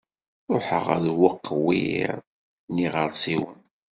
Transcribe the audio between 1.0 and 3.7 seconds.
weqwiṛ n iɣersiwen.